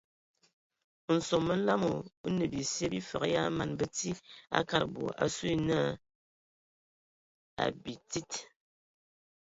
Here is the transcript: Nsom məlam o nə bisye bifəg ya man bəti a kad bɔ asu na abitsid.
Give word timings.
Nsom 1.15 1.43
məlam 1.47 1.81
o 1.91 1.93
nə 2.35 2.43
bisye 2.51 2.85
bifəg 2.93 3.23
ya 3.33 3.43
man 3.57 3.71
bəti 3.79 4.09
a 4.57 4.59
kad 4.69 4.83
bɔ 4.93 5.03
asu 5.23 5.49
na 5.67 5.79
abitsid. 7.63 8.31